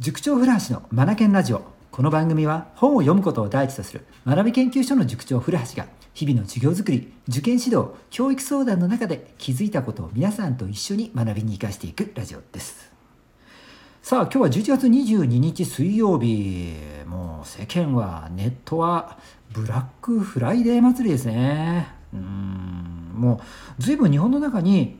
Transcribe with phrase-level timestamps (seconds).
[0.00, 1.60] 塾長古橋のマナケンラジオ。
[1.90, 12.90] この番組は本を読むことを第一とする学び研究所の塾長古橋が日々の授業づくり受験指導教育相談の中で気づいたことを皆さんと一緒に学びに生かしていくラジオです。
[14.00, 16.76] さあ今日は11月22日水曜日。
[17.04, 19.18] もう世間はネットは
[19.52, 21.88] ブラックフライデー祭りですね。
[22.14, 23.12] うん。
[23.16, 23.40] もう
[23.78, 24.98] 随分日本の中に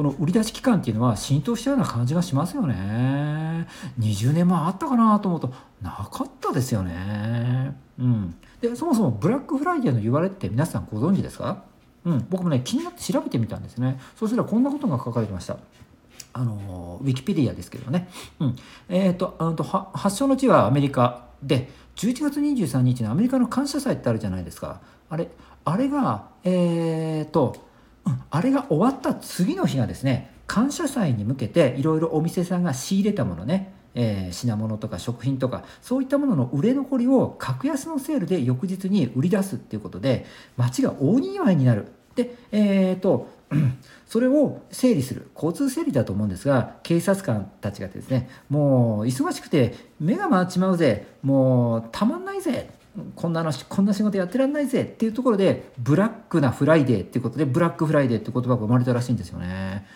[0.00, 3.66] この売り出し期間っていうのは浸透したような感じがしますよね。
[3.98, 7.76] 20年前あったかなと思うとなかったですよね。
[7.98, 8.34] うん。
[8.62, 11.64] でそもそもブラックフライデーの言われって皆さんご存知ですか？
[12.06, 12.26] うん。
[12.30, 14.00] 僕もね気になって調べてみたんですね。
[14.16, 15.58] そしたらこんなことが書かれてました。
[16.32, 18.08] あのウィキペディアですけどね、
[18.38, 18.56] うん。
[18.88, 24.80] えーと、あと発祥の地はアメリカで11月23日のアメリカの感謝祭ってあるじゃないですか。
[25.10, 25.28] あれ
[25.66, 27.68] あれがえっ、ー、と
[28.30, 41.86] あれが終わった次の日がですね感謝祭に向けていろいろお店さんが仕入れたものね、えー、品物とか食品とかそういったものの売れ残りを格安のセールで翌日に売り出すっていうことで街が大にぎわいになる。
[42.16, 43.28] でえっ、と
[44.06, 45.30] それを整理する。
[45.36, 51.06] 交通整理だと思うんですが警察官たちがですねもう忙しくて目が回っちまうぜ。
[51.22, 52.70] もうたまんないぜ。
[53.14, 59.86] こんなのこんな仕事やってらんないぜっていうところでブラックなフライデーっていうことでブラックフライデーって言葉が生まれたらしいんですよね。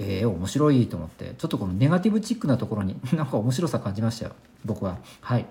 [0.00, 4.32] ええー、面白いと思ってちょっとこのネガティブチックなところに なんか面白さ感じましたよ
[4.64, 4.98] 僕は。
[5.20, 5.46] はい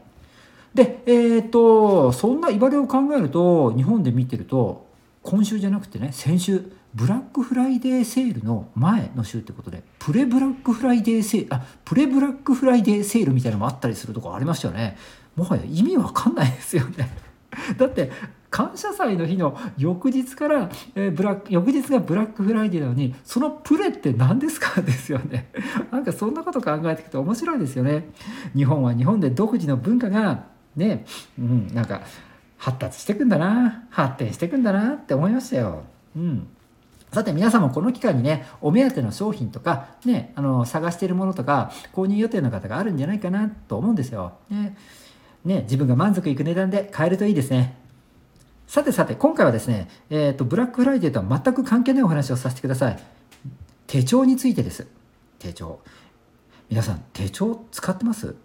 [0.74, 4.86] でえっ、とそんな謂れを考えると日本で見てると
[5.22, 14.98] 今週じゃなくてね先週ブラックフライデーセールの前の週ってことでプレブラックフライデーセールあプレブラックフライデーセールみたいなのもあったりするとこありましたよね。
[15.36, 17.10] もはや意味わかんないですよね。
[17.78, 18.12] だって
[18.50, 25.50] 感謝祭の日の翌日から、えー、ブラック翌日がブラックフライデーなのにそのプレって何ですかですよね。
[25.92, 28.10] なんかそんなこと考えていくと面白いですよね。
[28.54, 30.44] 日本は日本で独自の文化が
[30.76, 31.06] ね
[31.40, 32.02] うんなんか
[32.58, 35.84] 発達していくんだな発展していくんだなって思いましたよ。
[36.16, 36.48] うん。
[37.12, 44.34] さて皆さんもこの機会にね、お目当ての商品とか、ね、あの、探しているものとか、購入予定の方があるんじゃないかなと思うんですよ。
[44.50, 44.78] ね、
[45.44, 47.76] ね自分が満足いく値段で買えるといいですね。
[48.66, 53.00] さてさて、今回はですね、えっ、ー、と、ブラックフライデーとは全く関係ないお話をさせてください。
[53.88, 54.88] 手帳についてです。
[55.38, 55.82] 手帳。
[56.70, 58.36] 皆さん、手帳使ってます、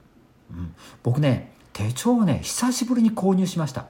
[0.51, 3.87] うん、僕ね、手帳をね、久しぶりに購入しました。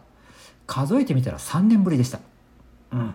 [0.67, 2.21] 数えてみたら3年ぶりでした。
[2.93, 3.15] うん。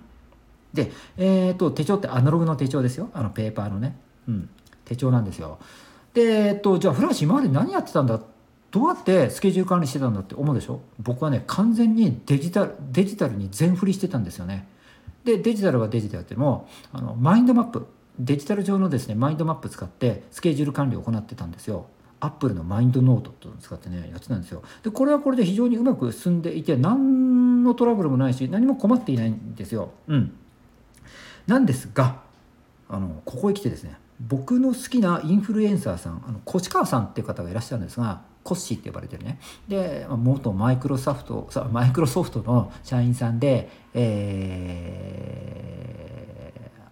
[0.73, 3.09] で、えーと、手帳ってアナログの手帳ですよ。
[3.13, 4.49] あのペーパーのね、うん、
[4.85, 5.59] 手帳なんですよ。
[6.13, 8.19] で、えーと、じゃあフラッシュ今まで何やってたんだ？
[8.71, 10.79] どうやってスケジュール管理してたんだって思うでしょ？
[10.99, 14.67] 僕はね完全にデジタルデジタルに全振りしてたんですよね。
[15.25, 17.85] でデジタルはデジタルでもあのマインドマップ。
[18.19, 21.87] デジタル上のですねマインドマップ使ってスケジュール管理を行ってたんですよ。
[22.19, 24.61] アップルのマインドノートっていうのを使ってねやってたんですよ。
[24.83, 29.91] でこれはこれで非常にうまく進んでいて何のトラブルもないし何も困っていないんですよ。
[30.07, 30.33] うん。
[31.47, 32.21] なんですが
[32.89, 39.39] あのここへ来てですね僕の好きなインフルエンサーさんあの越川さんっていう方がいらっしゃるんですがコッシーって呼ばれてるね。
[39.67, 44.91] で元マイクロソフトマイクロソフトの社員さんで、え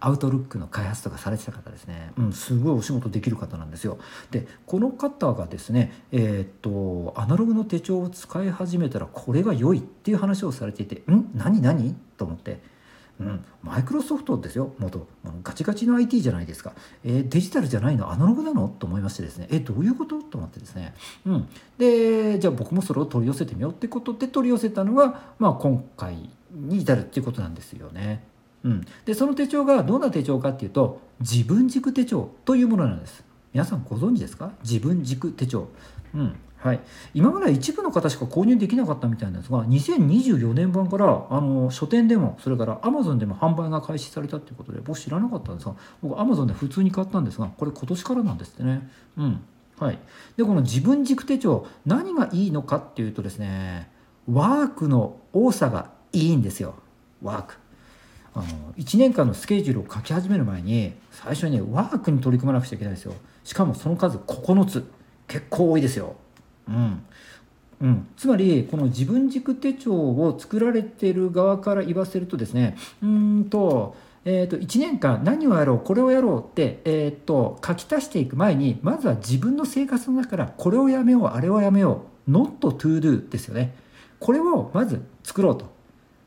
[0.00, 3.98] アウトルックの開発とかされてた方ですね、うん、すごいお仕事できる方なんですよ。
[4.30, 11.30] でこの方がですねえー、っとアナログの手帳を使い始めたらこれが良いっていう話をされていて「ん？
[11.34, 11.60] 何？
[11.60, 12.60] 何?」と思って
[13.20, 14.72] うん、マイクロソフトですよ。
[14.78, 15.06] 元
[15.44, 16.72] ガチガチの IT じゃないですか、
[17.04, 18.10] えー、デジタルじゃないの？
[18.10, 18.68] アナログなの？
[18.68, 19.46] と思いましてですね。
[19.50, 20.22] えどういうこと？
[20.22, 20.94] と思ってですね、
[21.26, 28.24] うん、でじゃあ僕もそれを取り寄せてみようってことで取り寄せたのが、まあ、今回に至るっていうことなんですよね。
[28.64, 33.24] うん、でその手帳がどんな手帳かっていうと自分軸手帳というものなんです。
[33.52, 34.52] 皆さんご存知ですか？
[34.62, 35.68] 自分軸手帳。
[36.14, 36.80] うん、はい、
[37.14, 48.90] 今までは一部の方しか購入できなかったみたいなんですが2024年版からあの書店でもそれからアマゾンでも販売が開始されたということで僕知らなかったんですが僕アマゾンで普通に買ったんですがこれ今年からなんですってね。
[49.16, 49.40] うん
[49.78, 49.98] はい、
[50.36, 53.90] でこの自分軸手帳何がいいのかっていうとですね
[54.30, 56.74] ワークの多さがいいんですよ
[57.22, 57.54] ワーク。
[58.34, 58.44] あの
[58.78, 63.14] 1年間のスケジュールを書き始める前に最初にねワークに取り組まなくちゃいけないですよ。
[63.44, 64.90] しかもその数9つ。
[65.26, 66.16] 結構多いですよ。
[66.68, 67.02] うん。
[67.80, 73.96] うん、つまりこの自分軸手帳を作られてる側から言わせるとですねうんと,、
[74.26, 83.74] えーと、1年間何をやろうこれをやろうって、えーと、書き足していく前にまずは自分の生活の中からこれをやめようあれをやめよう not to do ですよね。
[84.18, 85.64] これをまず作ろうと。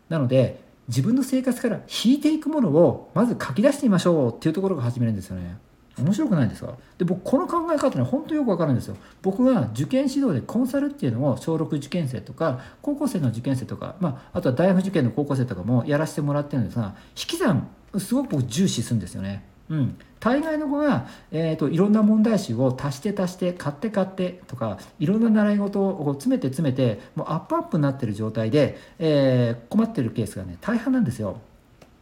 [0.09, 5.57] なので自分の生活から引いていくものをまず書き出してみましょうっていうところが始めるんですよね。
[5.95, 6.73] 面白くないですか？
[6.97, 8.97] で僕この考え方ね本当によくわかるんですよ。
[9.21, 17.67] 僕が受験指導でコンサルっていうのを小6受験生とか高校生の受験生とか、まあ、あとは大学受験の高校生とかもやらせてもらってるんですが引き算
[17.99, 19.45] すごく僕重視するんですよね。
[19.69, 31.41] うん、大概の子が、えーと、いろんな問題集を足して足して買って買ってとかいろんな習い事を詰めて詰めてもうアップアップになってる状態で、えー、困ってるケースがね大半なんですよ。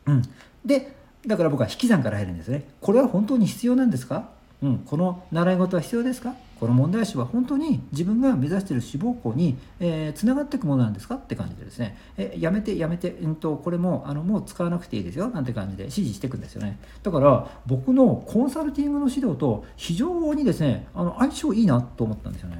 [0.05, 0.21] うん、
[0.63, 0.95] で
[1.25, 2.65] だから僕は引き算から入るんですね。
[2.79, 4.29] これは本当に必要なんですか？
[4.61, 6.35] うん、この習い事は必要ですか？
[6.59, 11.15] この問題集は本当に自分が目指している志望校につな、えー、がっていくものなんですか？
[11.15, 15.29] って感じでですね、えやめてやめて、うんと、これもあのもう使わなくていいですよ？
[15.29, 16.77] なんて感じで指示していくんですよね。
[17.01, 22.57] だから僕のコンサルティングの指導と非常にですねあの相性いいなと思ったんですよね、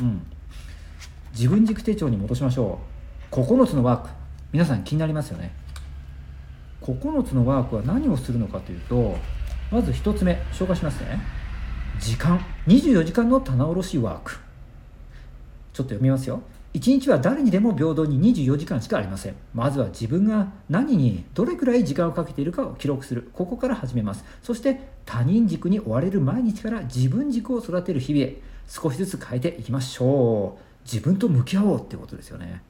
[0.00, 0.26] うん、
[1.32, 2.78] 自分軸手帳に戻しましょ
[3.30, 3.34] う。
[3.34, 4.08] 9つのワーク。
[4.52, 5.54] 皆さん気になりますよね。
[6.80, 9.16] 9つのワークは何をするのかというと
[9.70, 11.41] まず1つ目紹介しますね。
[12.02, 14.32] 時間？24時間の棚卸しワーク。
[14.32, 14.40] ちょっ
[15.72, 16.42] と読みますよ。
[16.74, 19.36] 1日は誰にでも平等に24時間しかありません。
[19.54, 23.30] まずは自分が何にどれくらい時間をかけているかを記録する。
[23.32, 24.24] ここから始めます。
[24.42, 28.36] そして他人軸に追われる毎日から自分軸を育てる日々へ。
[28.68, 30.82] 少しずつ変えていきましょう。
[30.84, 32.62] 自分と向き合おうってことですよね。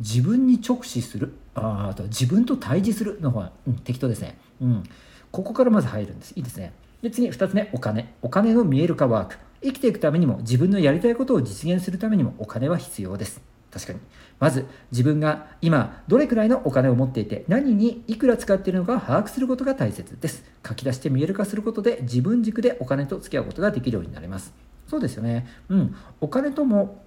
[0.00, 1.34] 自分に直視する。
[1.54, 4.36] ああと自分と対峙するの方が、うん、適当ですね。
[4.60, 4.82] うん。
[5.30, 6.32] ここからまず入るんです。
[6.34, 6.72] いいですね。
[7.02, 8.14] で次2つ目お金。
[8.22, 9.36] お金の見える化ワーク。
[9.62, 13.42] 生きていくためにも自分のやりたいことを実現するためにもお金は必要です。
[13.70, 13.98] 確かに。
[14.38, 20.44] まず自分が今どれくらいのお金を持っていて何にいくら使っているのかを把握することが大切です。
[20.66, 24.52] 書き出して見える化することで自分軸でお金と付き合うことができるようになります。
[24.88, 25.46] そうですよね。
[25.68, 25.94] うん。
[26.20, 27.04] お金とも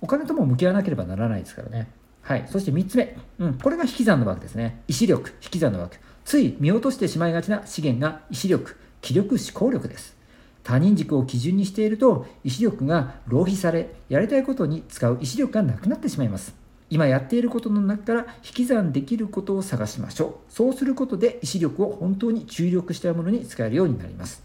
[0.00, 1.88] お金とも向き合わなければならないですからね。
[2.22, 2.46] はい。
[2.48, 4.82] そして3つ目、うん、これが引き算のワークですね。
[4.86, 5.96] 意志力引き算のワーク。
[6.24, 8.76] つい見落としてしまいがちな資源が意志力。
[9.00, 10.16] 気力思考力です。
[10.62, 16.54] 他人軸を基準にしていると意志力が浪費されやりたいことに使う意志力がなくなってしまいます。
[16.90, 20.52] 今やっていることの中から引き算できることを探しましょう。
[20.52, 24.42] そうすることで意志力を本当に注力したいものに使えるようになります。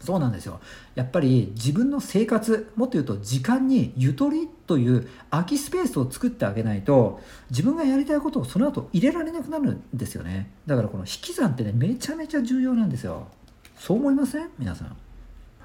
[0.00, 0.60] そうなんですよ。
[0.94, 10.50] やっぱり自分の生活もっと言うと時間にゆとりという空きスペースを作ってあげないと自分がやりたいことをその後入れられなくなるんですよね。
[10.66, 13.28] だからこの引き算ってねめちゃめちゃ重要なんですよ。
[13.76, 14.50] そう思いません？
[14.58, 14.96] 皆さん。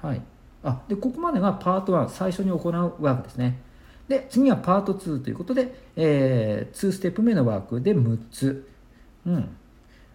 [0.00, 0.20] はい。
[0.64, 3.58] あ、で、ここまでがパート1、最初に行うワークですね。
[4.08, 8.68] で、次はパート2ということで、えー、2ステップ目のワークで6つ。
[9.26, 9.48] うん。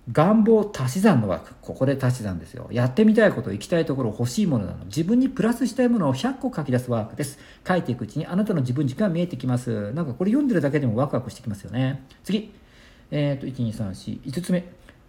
[0.10, 1.54] 願望足し算のワーク。
[1.62, 2.70] ここで足し算ですよ。
[2.72, 4.86] やってみたいこと、行きたいところ、欲しいものなの。
[4.86, 7.40] 自分にプラスしたいものを100個書き出すワークです。
[7.68, 9.92] 書いていくうちにあなたの自分軸が見えてきます。
[9.92, 12.06] なんかこれ読んでるだけでもワクワクしてきますよね。
[12.24, 12.54] 次。
[13.12, 14.66] えっ、ー、と、1、2、3、4、5つ目。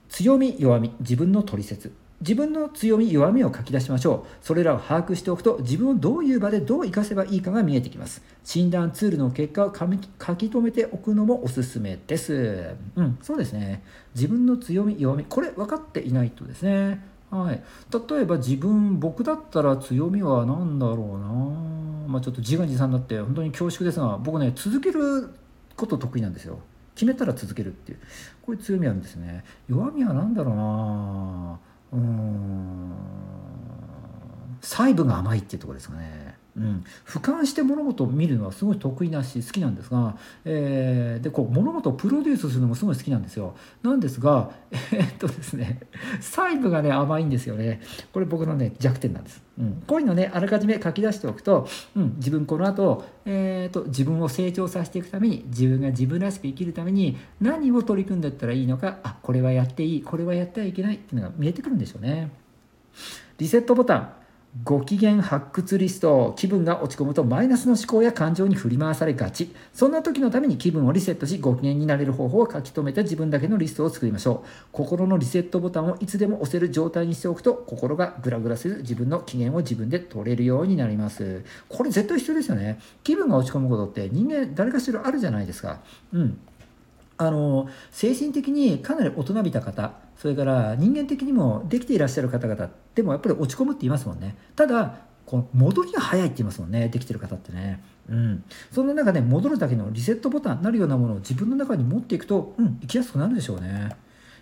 [0.08, 1.92] 強み、弱み、自分の取説。
[2.20, 4.44] 自分の強み弱みを書き出しましょう。
[4.44, 8.22] それらを把握しておくと自分をどういう場でどう活かせばいいかが見えてきます。
[8.44, 12.74] 診断ツールの結果を書き留めておくのもおすすめです。
[12.96, 13.82] うんそうですね。
[14.14, 17.00] 自分の強み弱みこれ分かっていないとですね。
[17.30, 17.62] はい、
[18.08, 22.08] 例えば自分僕だったら強みは何だろうな。
[22.08, 25.28] まあちょっと自画自賛になって本当に恐縮ですが僕ね続ける
[25.76, 26.58] こと得意なんですよ。
[26.94, 27.98] 決めたら続けるっていう。
[28.42, 29.44] こういう強みあるんですね。
[29.68, 31.60] 弱みは何だろうな。
[31.92, 32.92] うん
[34.60, 36.36] 細部が甘いっていうところですかね。
[36.58, 43.54] うん、俯瞰して物事を見るのはすごい得意だし好きなんですが、えー、でこう物事をプロデュースするのもすごい好きなんですよ。
[43.82, 45.80] なんですが えー、っとですね
[46.20, 47.80] 細部がね甘いんですよね。
[48.12, 62.30] これ僕のね弱点なんです、うん、こういうのねあらかじめ書き出しておくと、うん、自分この後、えー、っと自分を成長させていくために自分が自分らしく生きるために何を取り組んでいったらいいのかあこれはやっていいこれはやってはいけないっていうのが見えてくるんでしょうね。
[63.38, 64.12] リセットボタン。
[64.64, 69.54] ご機嫌発掘リスト気分が落ち込むとマイナスの思考や感情に振り回されがち。
[69.72, 74.48] そんな時のために気分をリセットしご機嫌になれる方法を書き留めた自分だけのリストを作りましょう。
[74.72, 81.44] 心のリセットボタンをいつでも押せる状態にしておくと心がグラグラせず自分の機嫌を自分で取れるようになります。
[81.68, 82.80] これ絶対必要ですよね。
[83.04, 85.80] 気分が落ち込むことって人間誰かしらあるじゃないですか。
[86.12, 86.38] うん。
[87.18, 94.36] あの精神的にかなり大人びた方それから人間的にもできていらっしゃる方々でもやっぱり落ち込むって言いますもんね。
[94.56, 97.82] ただこの戻りが早いって言いますもんねできてる方ってね。
[98.08, 98.44] うん。
[98.72, 103.90] そんな中で、戻るだけのリセットボタンになるようなものを自分の中に持っていくとうん生きやすくなるでしょうね。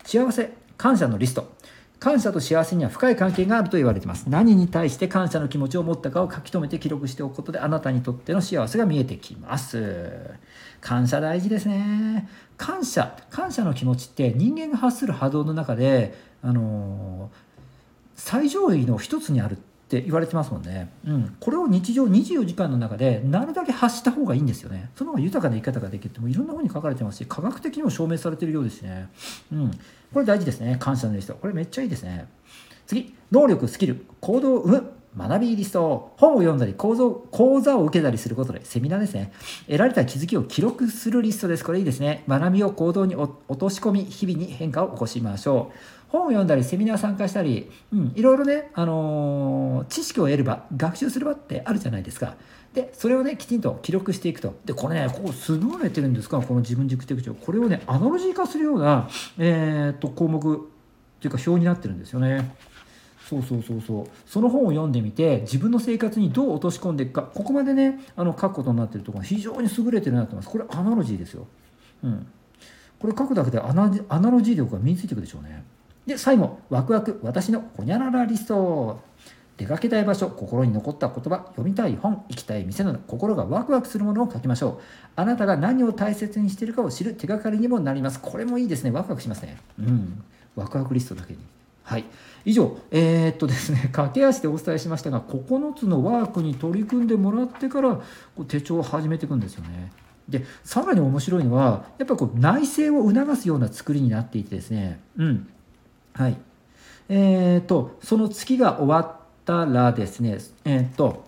[0.04, 1.52] 幸せ感謝のリスト。
[1.99, 4.26] 感謝と幸せには深い関係があると言われています。
[4.28, 10.30] 何に対して感謝の気持ちを持ったかを書き留めて記録しておくことであなたにとっての幸せが見えてきます。
[10.87, 12.28] 感謝大事ですね。
[12.57, 17.28] 感謝、感謝の気持ちって人間が発する波動の中で、あの
[18.14, 19.57] 最上位の一つにあるっ
[19.88, 24.90] て言われてますもんね、うん、これを日常24時間の中でなるだけ発した方がいいんですよね。
[24.95, 29.09] その方が豊かな生き方ができるってもいろんなふうに書かれてますし科学的にも証明されてるようですね、
[29.52, 29.71] うん、
[30.14, 30.76] これ大事ですね。
[30.78, 32.28] 感謝のリストこれめっちゃいいですね。
[32.87, 33.12] 次。
[33.33, 34.07] 能力スキル。
[34.21, 39.32] 行動を生む学びリスト本を読んだり講座講座を受けたりすることでセミナーですね。
[39.66, 41.64] 得られた気づきを記録するリストです。
[41.64, 42.25] これいいですね。
[42.28, 45.76] 学びを行動に落とし込み日々に変化を起こしましょう。
[46.08, 52.37] 本を読んだりセミナー参加したり、うん、いろいろね、あのー、知識を得る場学習する場ってあるじゃないですか。
[52.75, 54.54] でそれをねきちんと記録していくと。
[54.66, 56.40] でこれねここすごいやってるんですか？
[56.42, 59.08] この自分軸手口をこれをねアナロジー化するような、
[59.38, 60.40] えー、っと項目
[61.20, 62.54] というか表になってるんですよね。
[63.28, 64.06] そうそうそうそう。
[64.25, 67.23] その本を読んでみて自分の生活にどう落とし込んでいくか。
[67.23, 70.49] ここまでねあの書くことになってるところ非常に優れてるなと思います。
[70.50, 71.47] これアナロジーですよ。
[72.04, 72.26] うん。
[73.00, 75.64] これ書くだけでアナアナロジー力が身についていくでしょうね。
[76.06, 79.00] で最後ワクワク私のホニャララリスト。
[79.56, 84.83] 出かけたい場所心に残った言葉読みたい本行きたい店など心がワクワクするものを書きましょう。
[85.16, 88.21] あなたが何を大切にしているかを知る手がかりにもなります。
[88.21, 88.90] これもいいですね。
[88.90, 89.56] ワクワクしますね。
[89.78, 90.23] うん。
[90.56, 91.38] ワクワクリストだけに。
[91.87, 92.05] はい。
[92.45, 98.02] 以上、えー、っとですね、 駆け足でお伝えしましたが、9つのワークに取り組んでもらってから、こ
[98.38, 99.93] う手帳を始めていくんですよね。
[100.28, 105.49] で、さらに面白いのは、やっぱこう内政を促すような作りになっていてですね、うん。
[106.12, 106.37] はい。
[107.09, 111.25] えー、っと、その月が終わったらですね、えー、っと、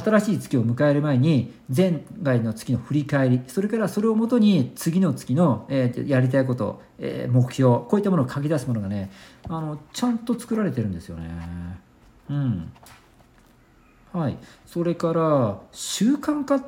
[0.00, 9.10] 新しい月を迎える前に前回の月の振り返りそれからそれをもとに次の月の、えー、やりたいこと、えー、目標こういったものを書き出すものがね
[9.48, 11.30] あのちゃんと作られてるんですよね。
[12.30, 12.72] うん。
[14.12, 16.64] はい、それから習慣化っ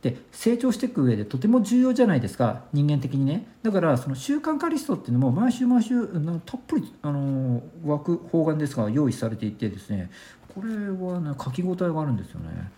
[0.00, 2.62] て成長していく上でとても重要じゃないですか。
[2.72, 3.46] 人間的にね。
[3.62, 6.06] だからその習慣化リストっていうのも毎週毎週
[6.44, 10.10] たっぷりあの枠方眼ですが用意されていてですね。
[10.60, 12.70] これはね書き応えがあるんですよね。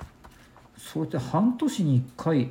[0.76, 2.50] そうやって半年に1回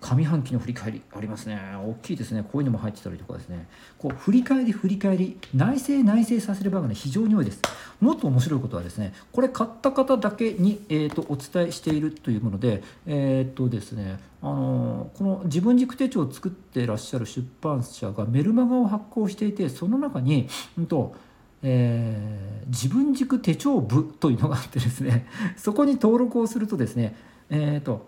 [0.00, 1.58] 上半期の振り返りありますね。
[1.74, 2.42] 大きいですね。
[2.42, 3.66] こういうのも入ってたりとかですね。
[3.98, 7.60] こう振り返り振り返り内省内省させる場がね非常に多いです。
[8.00, 21.14] もっと面白いことはですねこれ買った方だけに、えーと、お伝えしているというものでえっ、ー、とですねあのこの自分軸手帳を作ってらっしゃる出版社がメルマガを発行していてその中に、うんと
[21.62, 27.16] えー、自分軸手帳部というのがあってですね そこに登録をするとですね
[27.50, 28.06] えっ、ー、と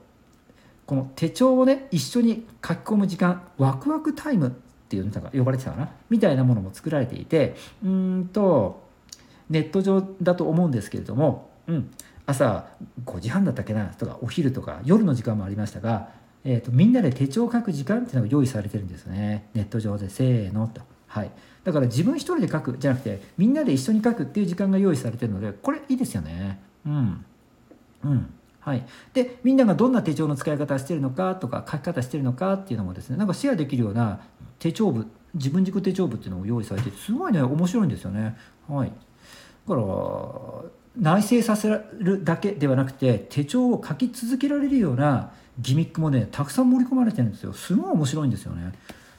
[0.86, 4.50] この手帳をね一緒に書き込む時間ワクワクタイムっ
[4.88, 8.88] ていうのが呼ばれてたかなみたいなものも作られていてうんと
[9.50, 11.90] ネット上だと思うんですけれども、うん、
[12.26, 12.66] 朝
[13.04, 16.10] 5時半だったっけなとかお昼とか夜の時間もありましたが、
[16.44, 20.97] えーと、みんなで手帳を書く時間っていうのが用意されてるんですよねネット上でせーのと。
[21.08, 21.30] はい、
[21.64, 26.60] だから自分一人で書くじゃなくてみんなで一緒に書くっていう時間が用意されてるのでこれいいですよね。
[26.86, 27.24] うん、
[28.04, 28.84] うんはい、
[29.14, 34.20] でみんながどんな手帳の使い方してるのかとか書き方してるのかっていうのもですねなんかシェアできるような
[34.58, 38.36] 手帳部自分軸手帳部っていうのを用意されてすごいね面白いんですよね。
[38.68, 38.92] はい、
[39.68, 39.88] だから
[40.98, 48.72] 内省させるだけではなくて手帳を書き続けられるようなギミックもねたくさん盛り込まれてるんですよすごい面白いんですよね。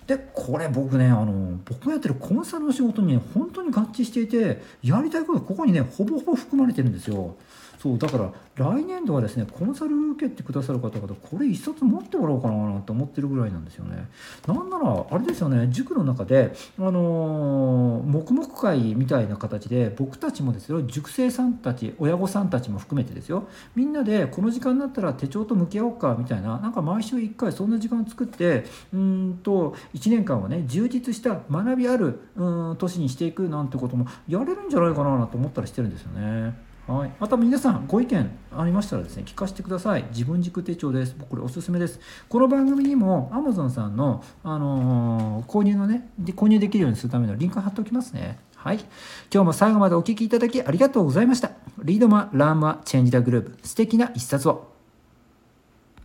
[0.10, 7.36] でこれ僕ねあの僕がやってるコンサルの仕事にね本当に合致していてやりたいことがここにねほぼほぼ含まれてるんですよ。
[7.82, 14.10] そうだから来年度はですねコンサル受けてくださる方々これ一冊持ってもらおうかなと思ってるぐらいなんですよね
[14.46, 36.69] なんならあれですよね塾の中であのー、黙々会みたいな形で僕たちもですよ塾生さんたち親御さんたちも含めてですよみんなでこの時間になったら手帳と向き合おうかみたいななんか毎週1回そんな時間を作ってうんと1年間はね充実した学びあるうん年にしていくなんてこともやれるんじゃないかなと思ったりしてるんですよね。
[36.90, 40.06] はい、また皆さんご意見ありましたらですね聞かせてください。
[40.12, 41.16] 自分軸手帳です。
[41.30, 42.00] これおすすめです。
[42.28, 48.40] この番組にも Amazon さんの、あのー、購入のね購入できるようにするためのリンク貼っておきますね。
[48.56, 48.78] はい。
[49.32, 51.52] 今日も最後までお聴きいただきありがとうございました。
[51.84, 53.68] Read more, learn more, change the globe。
[53.68, 54.79] 素敵な一冊を。